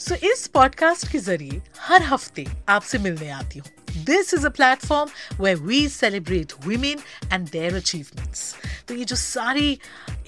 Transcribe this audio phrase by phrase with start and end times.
[0.00, 5.10] सो इस पॉडकास्ट के ज़रिए हर हफ़्ते आपसे मिलने आती हूँ। This is a platform
[5.42, 7.00] where we celebrate women
[7.32, 8.54] and their achievements
[8.88, 9.78] तो ये जो सारी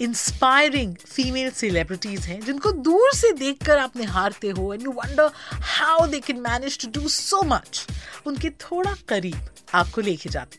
[0.01, 5.31] इंस्पायरिंग फीमेल सेलिब्रिटीज हैं, जिनको दूर से देखकर आप निहारते हो and you wonder
[5.79, 7.87] how they can manage to do so much
[8.27, 10.59] उनके थोड़ा करीब आपको लेके जाती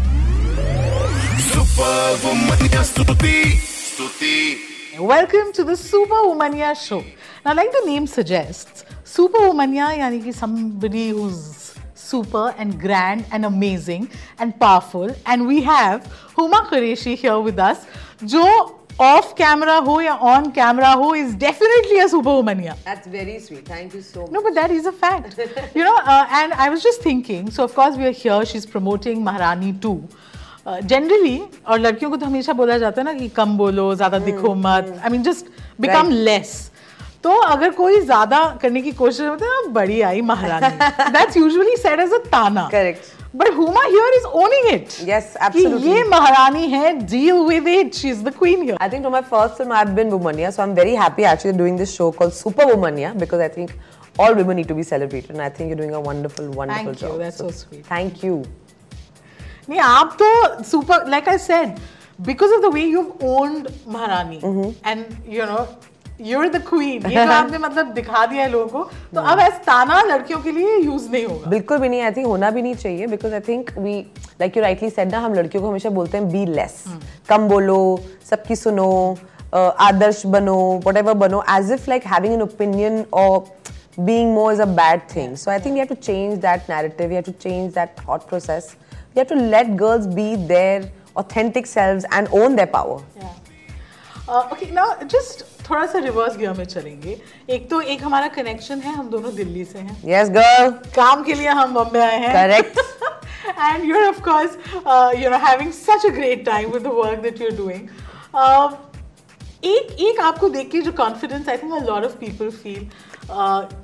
[4.99, 7.03] Welcome to the Super Womania show.
[7.43, 13.45] Now, like the name suggests, Super Womania yani ki somebody who's super and grand and
[13.45, 15.15] amazing and powerful.
[15.25, 16.03] And we have
[16.35, 17.85] Huma Qureshi here with us,
[18.21, 18.45] जो
[18.99, 22.77] off camera ho या on camera ho is definitely a Super Womania.
[22.83, 23.65] That's very sweet.
[23.65, 24.31] Thank you so much.
[24.31, 25.39] No, but that is a fact.
[25.75, 28.65] you know, uh, and I was just thinking, so of course we are here, she's
[28.65, 30.07] promoting Maharani 2.
[30.65, 34.19] Uh, generally और लड़कियों को तो हमेशा बोला जाता है ना कि कम बोलो ज़्यादा
[34.19, 35.45] दिखो मत। I mean just
[35.81, 36.71] become less
[37.23, 40.67] तो अगर कोई ज़्यादा करने की कोशिश होती है ना बड़ी आई महारानी।
[43.35, 43.99] बट हुमा ये
[46.09, 49.73] महारानी है deal with it she is the queen I think to my first film
[49.73, 53.13] I have womania so I am very happy actually doing this show called super womania
[53.13, 53.71] because I think
[54.19, 57.21] all woman need to be celebrated I think you are wonderful wonderful job
[57.91, 58.43] thank you
[59.69, 61.77] नहीं आप तो super like I said
[62.27, 64.39] because of the way you owned Maharani
[64.85, 65.65] and you know
[66.21, 69.57] you're the queen ये तो आपने मतलब दिखा दिया है लोगों को तो अब ऐसा
[69.65, 72.75] ताना लड़कियों के लिए यूज़ नहीं होगा। बिल्कुल भी नहीं आई थिंक होना भी नहीं
[72.75, 73.97] चाहिए because I think we
[74.41, 76.83] like you rightly said ना हम लड़कियों को हमेशा बोलते हैं बी लेस
[77.29, 77.79] कम बोलो
[78.29, 78.89] सबकी सुनो
[79.55, 83.43] आदर्श बनो वट एवर बनो as if like having an opinion और
[83.97, 85.35] being more is a bad thing.
[85.35, 88.27] So i think we have to change that narrative we have to change that thought
[88.27, 88.75] process.
[89.14, 93.00] we have to let girls be their authentic selves and own their power
[94.28, 97.16] okay now just थोड़ा सा reverse gear में चलेंगे
[97.56, 101.34] एक तो एक हमारा connection है हम दोनों दिल्ली से हैं yes girl काम के
[101.34, 102.80] लिए हम बॉम्बे आए हैं Correct.
[103.66, 104.56] and you're of course
[104.92, 107.84] uh, you know having such a great time with the work that you're doing
[108.34, 108.76] um,
[109.63, 112.87] एक एक आपको देख के जो confidence I think lot of people feel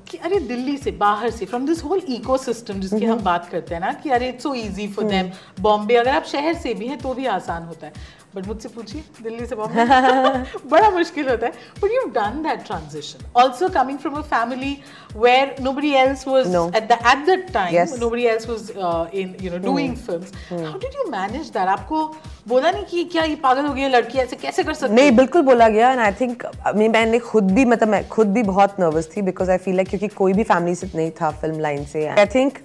[0.09, 3.75] कि अरे दिल्ली से बाहर से from this whole ecosystem जिसकी हम बात करते
[3.75, 6.87] हैं ना कि अरे it's so easy for them Bombay अगर आप शहर से भी
[6.87, 7.93] हैं तो भी आसान होता है।
[8.35, 9.85] बट मुझसे पूछिए दिल्ली से बॉम्बे
[10.71, 11.51] बड़ा मुश्किल होता है।
[11.81, 14.77] But you done that transition also coming from a family
[15.15, 16.63] where nobody else was No.
[16.79, 17.93] at the at that time Yes.
[18.01, 20.33] nobody else was uh, in you know doing films.
[20.49, 22.03] How did you manage आपको
[22.47, 25.11] बोला नहीं कि क्या ये पागल हो गई है लड़की ऐसे कैसे कर सकती नहीं
[25.15, 26.45] बिल्कुल बोला गया। एंड आई थिंक
[26.75, 30.07] मैंने खुद भी मतलब मैं खुद भी बहुत नर्वस थी बिकॉज़ आई फील लाइक क्योंकि
[30.21, 32.59] कोई भी फैमिली से नहीं था फ़िल्म लाइन से। I think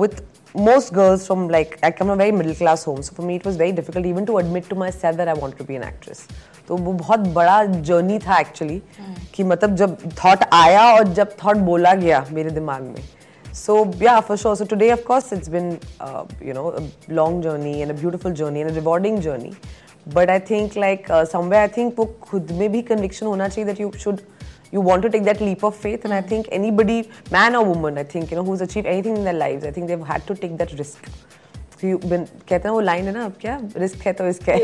[0.00, 0.22] with
[0.66, 3.36] most girls from like I come from a very middle class home so for me
[3.36, 5.84] it was very difficult even to admit to myself that I wanted to be an
[5.90, 6.26] actress
[6.68, 8.80] तो वो बहुत बड़ा journey था actually
[9.34, 13.02] कि मतलब जब thought आया और जब थॉट बोला गया मेरे दिमाग में
[13.58, 14.54] So yeah, for sure.
[14.56, 16.82] So today, of course, it's been uh, you know a
[17.12, 19.54] long journey and a beautiful journey and a rewarding journey.
[20.14, 23.70] But I think like uh, somewhere I think वो खुद में भी conviction होना चाहिए
[23.70, 24.22] that you should
[24.71, 27.97] you want to take that leap of faith and I think anybody man or woman
[27.97, 30.35] I think you know who's achieved anything in their lives I think they've had to
[30.35, 31.11] take that risk.
[31.79, 34.49] So you been कहते हैं वो line है ना अब क्या risk है तो risk
[34.49, 34.57] है.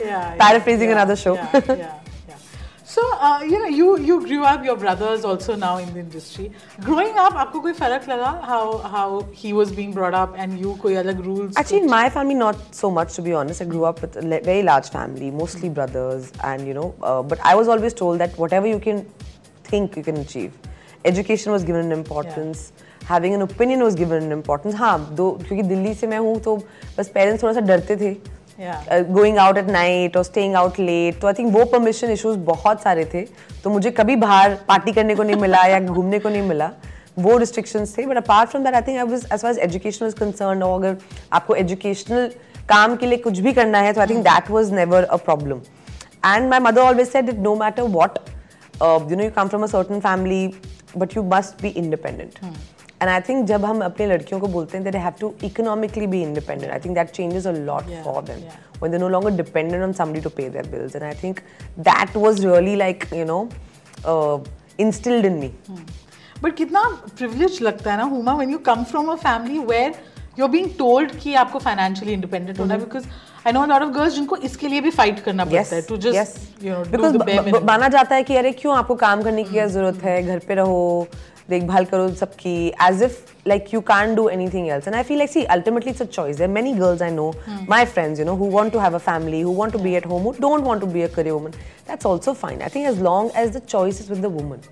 [0.00, 1.97] yeah, Paraphrasing yeah,
[2.98, 3.02] another show.
[3.02, 3.40] Yeah, yeah, yeah.
[3.42, 4.64] So uh, you know, you you grew up.
[4.64, 6.52] Your brother is also now in the industry.
[6.80, 10.76] Growing up, आपको कोई फर्क लगा how how he was being brought up and you
[10.82, 11.56] कोई अलग rules?
[11.56, 13.62] Actually, in my family, not so much to be honest.
[13.62, 16.94] I grew up with a le- very large family, mostly brothers, and you know.
[17.02, 19.06] Uh, but I was always told that whatever you can
[19.62, 20.52] think, you can achieve.
[21.04, 22.72] Education was given an importance.
[23.04, 24.74] Having an opinion was given an importance.
[24.74, 26.56] हाँ, दो क्योंकि दिल्ली से मैं हूँ तो
[26.98, 28.37] बस parents थोड़ा सा डरते थे.
[28.59, 32.81] गोइंग आउट एट नाइट और स्टेइंग आउट लेट तो आई थिंक वो परमिशन इशूज बहुत
[32.83, 33.21] सारे थे।
[33.63, 36.69] तो मुझे कभी बाहर पार्टी करने को नहीं मिला या घूमने को नहीं मिला।
[37.19, 40.15] वो रिस्ट्रिक्शंस थे। But apart from that I think I as far as education is
[40.15, 40.97] concern और अगर
[41.33, 42.27] आपको एजुकेशनल
[42.69, 45.61] काम के लिए कुछ भी करना है तो I think that was never a problem
[46.25, 48.19] and my mother always said it no matter what
[48.81, 50.47] you know you come from a certain family
[50.97, 52.39] but you must be independent
[53.01, 56.21] and I think जब हम अपने लड़कियों को बोलते हैं they have to economically be
[56.21, 58.41] independent I think that changes a lot for them
[58.81, 61.39] one they no longer dependent on someone to pay their bills and I think
[61.79, 63.41] that was really like you know
[64.79, 65.51] instilled in me
[66.43, 66.83] but कितना
[67.17, 69.95] privilege लगता है ना Huma when you come from a family where
[70.39, 73.07] you are being told कि आपको financially independent होना because
[73.47, 75.73] I know lot of girls जिनको इसके लिए भी फाइट करना पड़ता yes.
[75.73, 79.43] है to just you know because माना जाता है कि अरे क्यों आपको काम करने
[79.43, 81.07] की क्या ज़रूरत है घर पे रहो
[81.50, 82.56] देखभाल करो सबकी
[82.88, 86.02] as if like you can't do anything else and i feel like see ultimately it's
[86.04, 87.26] a choice there are many girls i know
[87.72, 90.06] my friends you know who want to have a family who want to be at
[90.12, 91.58] home who don't want to be a career woman
[91.90, 94.62] that's also fine i think as long as the choice is with the woman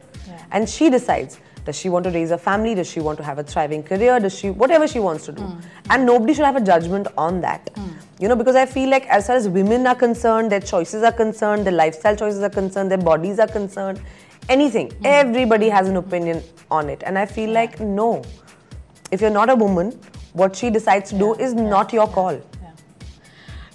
[0.53, 1.37] and she decides
[1.67, 4.17] does she want to raise a family does she want to have a thriving career
[4.29, 5.53] does she whatever she wants to do
[5.91, 7.71] and nobody should have a judgment on that
[8.25, 11.17] you know because i feel like as far as women are concerned their choices are
[11.23, 14.05] concerned their lifestyle choices are concerned their bodies are concerned
[14.50, 14.90] anything.
[14.90, 15.06] Mm.
[15.06, 17.04] Everybody has an opinion on it.
[17.06, 18.24] And I feel like, no,
[19.12, 19.92] if you're not a woman,
[20.34, 22.40] what she decides to do is not your call.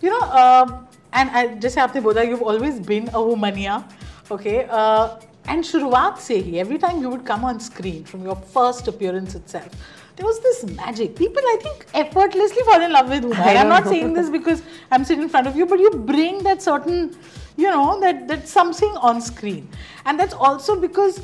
[0.01, 0.83] You know, uh,
[1.13, 3.85] and I, जैसे आपने बोला you've always been a womania
[4.31, 8.37] okay uh, शुरुआत से ही every every time you would come on screen from your
[8.55, 9.77] first appearance itself
[10.17, 11.17] there was this magic.
[11.17, 13.57] People, I think, effortlessly fall in love with Huma.
[13.57, 16.61] I'm not saying this because I'm sitting in front of you, but you bring that
[16.61, 17.17] certain
[17.58, 19.68] you know that that something on screen
[20.06, 21.19] and that's also because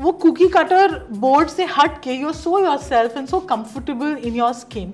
[0.00, 0.88] वो cookie cutter
[1.22, 4.92] board से हट के you're so yourself and so comfortable in your skin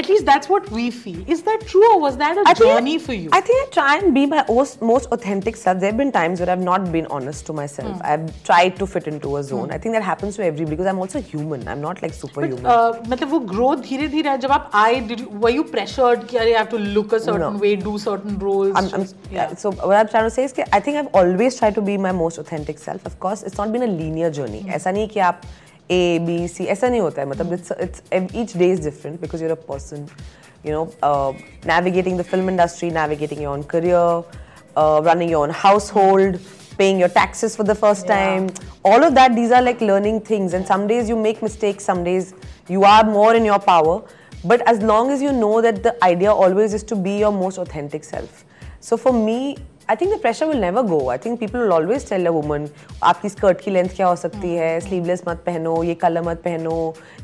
[0.00, 2.70] at least that's what we feel is that true or was that a I think-
[2.72, 5.80] journey for you I think I try and be my most, most authentic self.
[5.80, 8.00] There have been times where I've not been honest to myself.
[8.02, 9.70] I've tried to fit into a zone.
[9.70, 11.66] I think that happens to everybody because I'm also human.
[11.68, 12.66] I'm not like superhuman.
[12.66, 16.36] uh, मतलब वो growth धीरे धीरे जब आप आए did you, were you pressured कि
[16.44, 17.64] अरे I have to look a certain No.
[17.64, 19.54] way do certain roles I'm, I'm, just- yeah.
[19.64, 21.96] So what I'm trying to say is that I think I've always tried to be
[22.08, 23.04] my most authentic self.
[23.12, 24.62] Of course, it's not been a linear journey.
[24.78, 25.42] ऐसा नहीं कि आप
[25.90, 29.40] A, B, C ऐसा नहीं होता है मतलब it's, it's each day is different because
[29.40, 30.08] you're a person.
[30.62, 31.32] You know, uh,
[31.64, 34.22] navigating the film industry, navigating your own career,
[34.76, 36.38] uh, running your own household,
[36.76, 38.16] paying your taxes for the first Yeah.
[38.16, 38.50] time.
[38.84, 40.52] All of that, these are like learning things.
[40.52, 42.34] And some days you make mistakes, some days
[42.68, 44.02] you are more in your power.
[44.44, 47.58] But as long as you know that the idea always is to be your most
[47.58, 48.44] authentic self.
[48.80, 49.56] So for me,
[49.87, 51.09] I think the pressure will never go.
[51.09, 52.63] I think people will always tell a woman,
[53.03, 56.73] आपकी skirt की length क्या हो सकती है sleeveless मत पहनो ये colour मत पहनो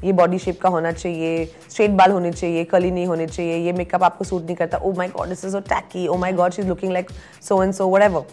[0.04, 3.72] ये बॉडी शेप का होना चाहिए स्ट्रेट बाल होने चाहिए कर्ली नहीं होने चाहिए ये
[3.78, 6.52] मेकअप आपको सूट नहीं करता ओ my God this is so tacky oh my God
[6.52, 7.10] she is looking like
[7.48, 8.25] so and so whatever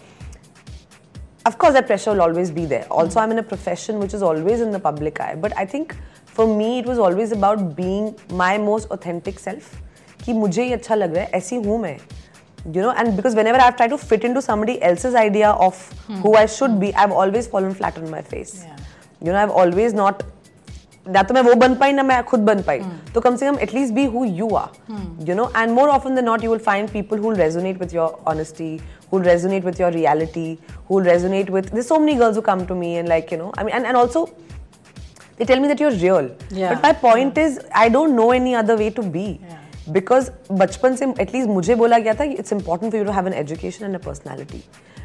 [1.45, 4.23] of course that pressure will always be there also i'm in a profession which is
[4.29, 5.95] always in the public eye but i think
[6.35, 8.09] for me it was always about being
[8.41, 9.75] my most authentic self
[10.25, 11.97] कि मुझे ये अच्छा लग रहा है ऐसी हूँ मैं
[12.74, 15.80] you know and because whenever i've tried to fit into somebody else's idea of
[16.22, 18.78] who i should be i've always fallen flat on my face Yeah.
[19.26, 20.22] you know i've always not
[21.14, 22.78] ना तो मैं वो बन पाई ना मैं खुद बन पाई
[23.14, 24.92] तो कम से कम at least be who you are
[25.28, 28.16] you know and more often the not you will find people who resonate with your
[28.32, 28.68] honesty
[29.08, 30.44] who will resonate with your reality
[30.86, 33.38] who will resonate with there's so many girls who come to me and like you
[33.42, 34.22] know i mean and, and also
[35.40, 36.30] they tell me that you're real
[36.60, 36.72] Yeah.
[36.72, 39.26] but my point is i don't know any other way to be
[39.91, 43.33] Because बचपन से at least मुझे बोला गया था कि it's important for you have an
[43.33, 44.63] education and a personality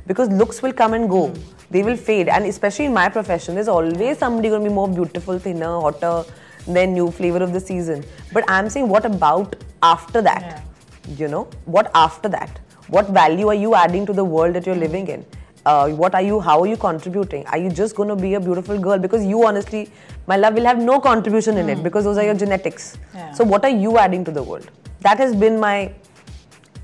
[0.09, 1.27] because looks will come and go
[1.73, 5.39] they will fade and specially in my profession is always someone gonna be more beautiful
[5.47, 6.25] thinner hotter
[6.69, 8.03] than new flavour of the season
[8.35, 12.59] but I am saying what about after that you know what after that
[12.91, 15.25] what value are you adding to the world at you're living in
[15.66, 18.40] uh, what are you how are you contributing are you just going to be a
[18.40, 19.88] beautiful girl because you honestly
[20.28, 23.32] my love will have no contribution in it because those are your genetics Yeah.
[23.34, 24.70] so what are you adding to the world
[25.02, 25.76] that has been my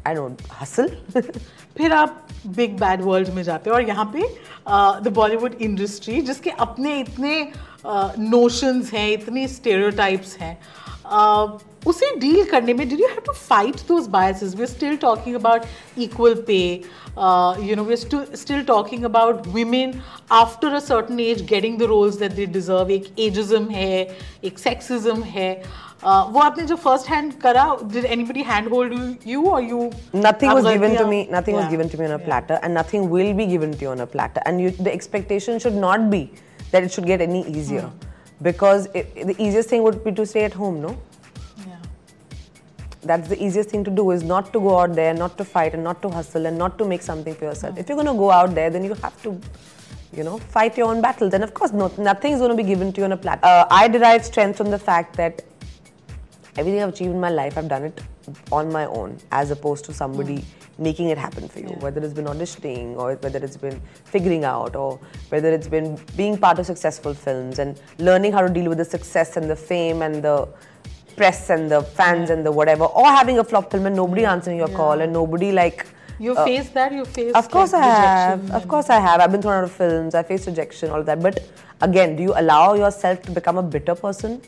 [0.05, 0.89] i don't know hustle
[1.77, 4.27] फिर आप big bad world में जाते हो और यहाँ पे
[5.03, 7.33] the Bollywood industry जिसके अपने इतने
[7.85, 10.88] नोशंस हैं इतने स्टेरियोटाइप्स हैं uh,
[11.86, 15.36] उसे डील करने में did you have to fight those biases we are still talking
[15.36, 15.62] about
[15.98, 16.60] equal pay
[17.68, 19.94] you know we are still talking about women
[20.32, 24.08] after a certain age getting the roles that they deserve एक ageism है
[24.44, 25.54] एक sexism है.
[26.00, 30.52] Uh, वो आपने जो first hand करा did anybody hand hold you और you nothing
[30.52, 33.32] was given to me nothing was given to me on a platter and nothing will
[33.32, 36.20] be given to you on a platter and the expectation should not be
[36.72, 38.09] that it should get any easier
[38.42, 40.92] because it, the easiest thing would be to stay at home no
[41.66, 41.78] Yeah.
[43.02, 45.74] that's the easiest thing to do is not to go out there not to fight
[45.74, 48.20] and not to hustle and not to make something for yourself if you're going to
[48.24, 49.40] go out there then you have to
[50.18, 51.34] You know, fight your own battles.
[51.36, 53.44] And of course, no, nothing is going to be given to you on a platter.
[53.50, 55.42] Uh, I derive strength from the fact that
[56.62, 58.00] everything I've achieved in my life, I've done it
[58.50, 60.44] on my own, as opposed to somebody
[60.78, 61.76] making it happen for you.
[61.80, 66.36] Whether it's been auditioning, or whether it's been figuring out, or whether it's been being
[66.38, 70.02] part of successful films and learning how to deal with the success and the fame
[70.02, 70.48] and the
[71.16, 74.58] press and the fans and the whatever, or having a flop film and nobody answering
[74.58, 75.86] your call and nobody like.
[76.18, 76.92] You uh, faced that.
[76.92, 77.36] You faced.
[77.36, 78.50] of course, like, I have.
[78.50, 79.20] Of course, I have.
[79.20, 80.14] I've been thrown out of films.
[80.14, 81.22] I faced rejection, all of that.
[81.22, 81.48] But
[81.80, 84.40] again, do you allow yourself to become a bitter person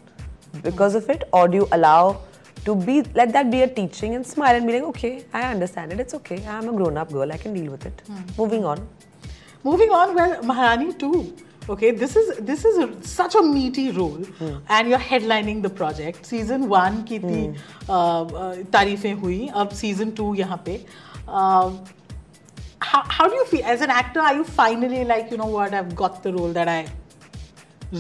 [0.63, 2.21] because of it, or do you allow
[2.65, 5.93] to be let that be a teaching and smile and be like okay i understand
[5.93, 6.01] it.
[6.01, 6.45] It's okay.
[6.47, 7.33] I'm a grown up girl.
[7.33, 8.03] I can deal with it.
[8.07, 8.21] Hmm.
[8.39, 8.87] Moving on.
[9.65, 11.37] Moving on well Maharani 2.
[11.69, 14.57] Okay this is this is a, such a meaty role hmm.
[14.69, 16.27] and you're headlining the project.
[16.27, 20.79] Season 1 ki thi hui ab season 2 yahan pe
[21.29, 21.73] uh,
[22.83, 23.65] how, how do you feel?
[23.65, 26.69] As an actor are you finally like you know what i've got the role that
[26.69, 26.87] i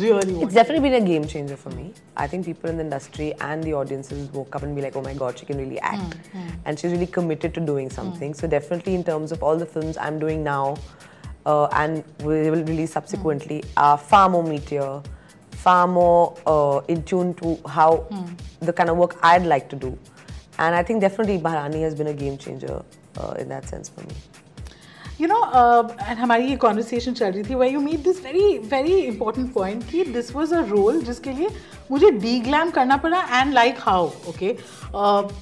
[0.00, 0.44] really want.
[0.44, 1.92] It's definitely been a game changer for me.
[2.16, 5.02] I think people in the industry and the audiences woke up and be like, oh
[5.02, 6.16] my god, she can really act.
[6.64, 8.34] And she's really committed to doing something.
[8.34, 10.76] So, definitely, in terms of all the films I'm doing now
[11.46, 15.02] uh, and we will release subsequently, are far more meteor,
[15.50, 18.06] far more uh, in tune to how
[18.60, 19.98] the kind of work I'd like to do.
[20.58, 22.84] And I think definitely Maharani has been a game changer
[23.18, 24.14] uh, in that sense for me.
[25.20, 25.40] You know
[26.00, 29.84] and हमारी ये conversation चल रही थी why you made this very very important point
[29.90, 31.48] कि this was a role जिसके लिए
[31.90, 34.56] मुझे D glam करना पड़ा एंड लाइक हाउ ओके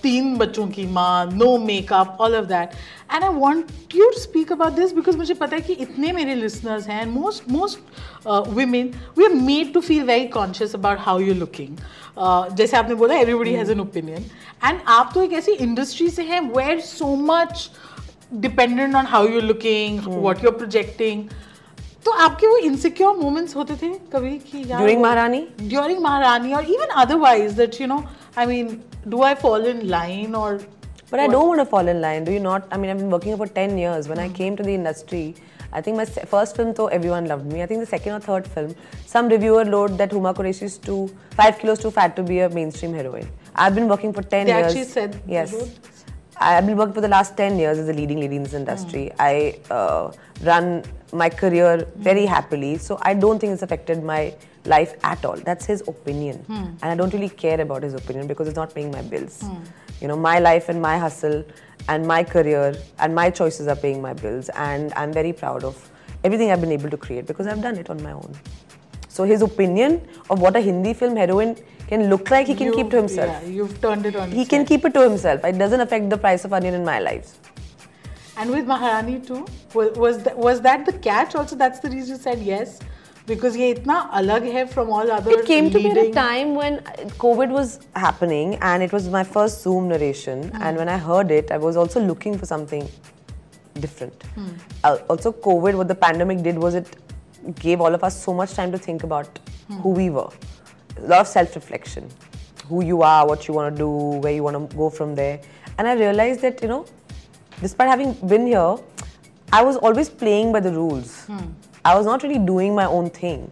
[0.02, 2.70] तीन बच्चों की माँ no makeup all of that
[3.12, 6.34] and I want you to speak about this because मुझे पता है कि इतने मेरे
[6.34, 11.18] लिसनर्स हैं and most most women we are made to feel very conscious about how
[11.20, 11.76] you looking
[12.56, 14.24] जैसे आपने बोला everybody has an opinion
[14.64, 17.70] and आप तो एक ऐसी इंडस्ट्री से हैं where so much
[18.32, 21.28] dependent on how you looking what you projecting
[22.04, 25.42] तो आपके वो इनसिक्योर मोमेंट्स होते थे कभी कि यार During Maharani?
[25.62, 28.02] ड्यूरिंग महारानी और even otherwise that you know
[28.38, 30.60] I mean do I follow in line और
[31.10, 32.26] But I don't want to fall in line.
[32.26, 32.66] Do you not?
[32.70, 34.08] I mean, I've been working for 10 years.
[34.08, 34.32] When mm-hmm.
[34.32, 35.34] I came to the industry,
[35.72, 37.62] I think my first film, though, everyone loved me.
[37.62, 41.10] I think the second or third film, some reviewer wrote that Huma Qureshi is too,
[41.30, 43.28] five kilos too fat to be a mainstream heroine.
[43.56, 44.66] I've been working for 10 They years.
[44.66, 45.56] actually said they Yes.
[46.40, 49.08] I've been working for the last 10 years as a leading lady in this industry.
[49.08, 49.16] Hmm.
[49.18, 52.32] I uh, run my career very hmm.
[52.32, 55.36] happily, so I don't think it's affected my life at all.
[55.36, 56.38] That's his opinion.
[56.38, 56.64] Hmm.
[56.82, 59.44] And I don't really care about his opinion because it's not paying my bills.
[60.00, 61.44] You know, my life and my hustle
[61.88, 64.48] and my career and my choices are paying my bills.
[64.50, 65.90] And I'm very proud of
[66.24, 68.34] everything I've been able to create because I've done it on my own.
[69.08, 71.56] So his opinion of what a Hindi film heroine
[71.90, 73.42] can look like he can you, keep to himself.
[73.42, 74.32] Yeah, you've turned it on.
[74.40, 75.44] He can keep it to himself.
[75.44, 77.34] It doesn't affect the price of onion in my life.
[78.36, 79.40] And with Maharani too,
[79.74, 81.34] was was that, was that the catch?
[81.42, 82.80] Also, that's the reason you said yes
[83.30, 86.54] because ye itna alag hai from all other it came to be at a time
[86.60, 86.94] when uh,
[87.24, 90.64] covid was happening and it was my first zoom narration mm.
[90.68, 92.88] and when i heard it i was also looking for something
[93.84, 94.48] different mm.
[94.84, 96.96] uh, also covid what the pandemic did was it
[97.66, 99.80] gave all of us so much time to think about mm.
[99.82, 100.28] who we were
[101.02, 102.08] a lot of self reflection.
[102.68, 105.40] Who you are, what you want to do, where you want to go from there.
[105.78, 106.84] And I realized that, you know,
[107.60, 108.76] despite having been here,
[109.52, 111.24] I was always playing by the rules.
[111.24, 111.38] Hmm.
[111.84, 113.50] I was not really doing my own thing.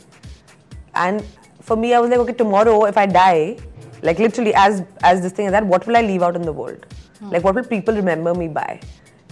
[0.95, 1.25] And
[1.62, 3.57] for me, I was like, okay, tomorrow if I die,
[4.02, 6.52] like literally as as this thing is that, what will I leave out in the
[6.52, 6.87] world?
[7.19, 7.31] Hmm.
[7.31, 8.81] Like what will people remember me by?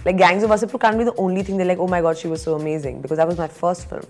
[0.04, 2.28] Like Gangs of Wasseypur can't be the only thing they're like, oh my god, she
[2.28, 4.04] was so amazing because that was my first film.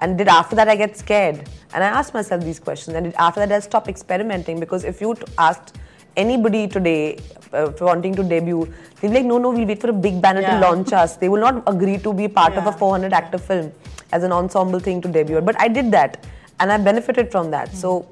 [0.00, 1.48] And did after that I get scared?
[1.74, 2.94] And I asked myself these questions.
[2.96, 4.60] And did after that I stop experimenting?
[4.60, 5.76] Because if you t- asked
[6.16, 7.18] anybody today
[7.52, 8.64] uh, wanting to debut,
[9.00, 10.60] they'd be like, no, no, we'll wait for a big banner Yeah.
[10.60, 11.16] to launch us.
[11.16, 13.72] They will not agree to be part of a 400 actor film
[14.12, 15.40] as an ensemble thing to debut.
[15.40, 16.24] But I did that
[16.60, 17.74] and I benefited from that.
[17.74, 18.06] So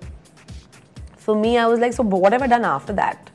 [1.16, 3.30] for me, I was like, so what have I done after that?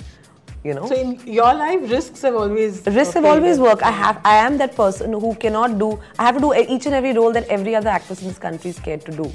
[0.64, 0.88] You know?
[0.88, 3.82] So in your life, risks have always risks have always worked.
[3.82, 6.00] I have, I am that person who cannot do.
[6.18, 8.72] I have to do each and every role that every other actress in this country
[8.72, 9.32] is scared to do,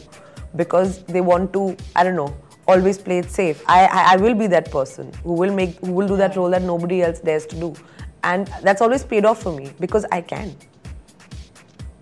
[0.55, 1.77] because they want to.
[1.97, 2.37] I don't know.
[2.67, 3.63] Always play it safe.
[3.67, 6.51] I, I, I will be that person who will make, who will do that role
[6.51, 7.75] that nobody else dares to do,
[8.23, 10.55] and that's always paid off for me because I can.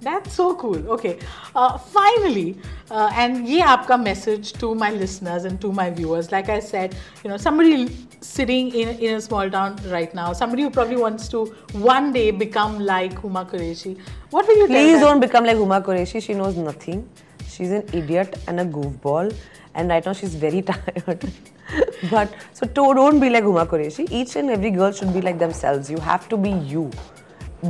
[0.03, 0.89] That's so cool.
[0.95, 1.19] Okay.
[1.55, 2.57] Uh, finally,
[2.91, 6.33] uh, and ye aapka message to my listeners and to my viewers.
[6.33, 7.89] Like I said, you know, somebody
[8.21, 11.45] sitting in, in a small town right now, somebody who probably wants to
[11.91, 13.97] one day become like Huma Qureshi.
[14.31, 16.23] What will you tell Please don't become like Huma Qureshi.
[16.23, 17.09] She knows nothing.
[17.49, 19.33] She's an idiot and a goofball.
[19.75, 21.31] And right now she's very tired.
[22.11, 24.11] but so don't be like Huma Qureshi.
[24.11, 25.89] Each and every girl should be like themselves.
[25.89, 26.91] You have to be you.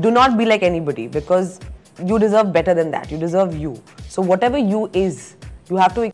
[0.00, 1.60] Do not be like anybody because
[2.04, 3.10] you deserve better than that.
[3.10, 3.80] You deserve you.
[4.08, 5.36] So whatever you is,
[5.68, 6.12] you have to.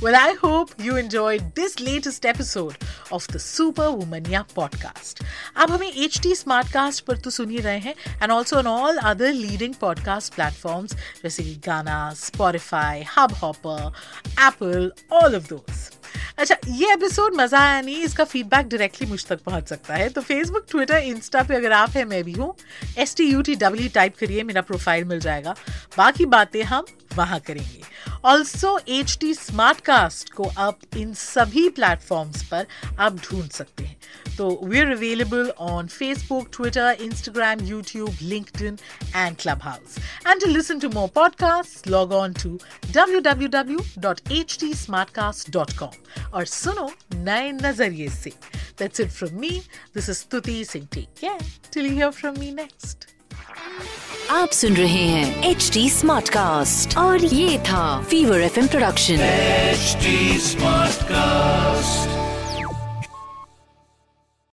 [0.00, 2.76] well, I hope you enjoyed this latest episode
[3.12, 5.22] of the Super Womania podcast.
[5.56, 9.32] Now, we are HT Smartcast par to suni rahe hai, and also on all other
[9.32, 11.34] leading podcast platforms like
[11.68, 13.92] Gaana, Spotify, Hubhopper,
[14.36, 15.97] Apple, all of those.
[16.38, 20.20] अच्छा ये episode मज़ा आया नहीं, इसका feedback directly मुझ तक पहुँच सकता है। तो
[20.20, 22.54] फेसबुक ट्विटर इंस्टा पे अगर आप है, मैं भी हूँ।
[22.98, 25.54] S T U T W type करिए, मेरा प्रोफ़ाइल मिल जाएगा।
[25.96, 26.84] बाकी बातें हम
[27.16, 27.82] वहाँ करेंगे।
[28.24, 32.66] Also H T smart cast को आप इन सभी प्लेटफॉर्म्स पर
[32.98, 33.96] आप ढूंढ सकते हैं।
[34.37, 38.77] तो we are available on Facebook Twitter Instagram YouTube LinkedIn
[39.15, 42.59] and club house and to listen to more podcast log on to
[42.97, 45.93] www.htsmartcast.com
[46.33, 48.31] और सुनो नए नजरिए से
[48.77, 49.63] That's it from me.
[49.93, 50.87] This is Stuti Singh.
[50.87, 51.37] Take care.
[51.71, 53.07] Till you hear from me next.
[54.31, 59.17] आप सुन रहे हैं H D smart cast और ये था fever F production
[59.75, 60.15] HD
[60.47, 62.16] Smartcast.